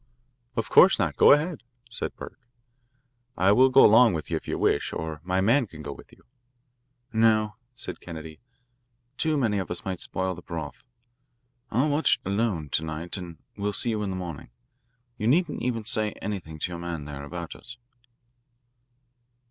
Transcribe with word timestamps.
"Of 0.55 0.67
course 0.71 0.97
not. 0.97 1.15
Go 1.15 1.31
ahead," 1.31 1.61
said 1.87 2.15
Burke. 2.15 2.39
"I 3.37 3.51
will 3.51 3.69
go 3.69 3.85
along 3.85 4.15
with 4.15 4.31
you 4.31 4.35
if 4.35 4.47
you 4.47 4.57
wish, 4.57 4.91
or 4.91 5.21
my 5.23 5.41
man 5.41 5.67
can 5.67 5.83
go 5.83 5.93
with 5.93 6.11
you." 6.11 6.23
"No," 7.13 7.57
said 7.75 7.99
Kennedy, 8.01 8.39
"too 9.17 9.37
many 9.37 9.59
of 9.59 9.69
us 9.69 9.85
might 9.85 9.99
spoil 9.99 10.33
the 10.33 10.41
broth. 10.41 10.83
I'll 11.69 11.89
watch 11.89 12.19
alone 12.25 12.69
to 12.69 12.83
night 12.83 13.15
and 13.17 13.37
will 13.55 13.73
see 13.73 13.91
you 13.91 14.01
in 14.01 14.09
the 14.09 14.15
morning. 14.15 14.49
You 15.19 15.27
needn't 15.27 15.61
even 15.61 15.85
say 15.85 16.13
anything 16.13 16.57
to 16.57 16.69
your 16.71 16.79
man 16.79 17.05
there 17.05 17.23
about 17.23 17.53
us." 17.55 17.77